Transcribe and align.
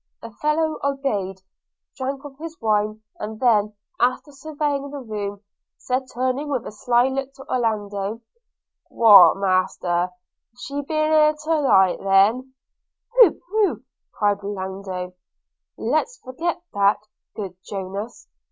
The 0.19 0.31
fellow 0.31 0.79
obeyed, 0.83 1.41
drank 1.95 2.25
off 2.25 2.39
his 2.39 2.59
wine, 2.59 3.03
and 3.19 3.39
then, 3.39 3.73
after 3.99 4.31
surveying 4.31 4.89
the 4.89 4.97
room, 4.97 5.41
said 5.77 6.05
turning 6.11 6.49
with 6.49 6.65
a 6.65 6.71
sly 6.71 7.07
look 7.07 7.33
to 7.35 7.45
Orlando, 7.47 8.19
'What, 8.89 9.37
Master, 9.37 10.09
she 10.57 10.81
ben't 10.81 10.87
here 10.89 11.27
then 11.27 11.35
to 11.43 11.61
night?' 11.61 11.99
'Pooh, 13.13 13.39
pooh!' 13.47 13.83
cried 14.17 14.39
Orlando, 14.39 15.13
'let's 15.77 16.17
forget 16.17 16.63
that, 16.73 16.97
good 17.35 17.55
Jonas! 17.69 18.27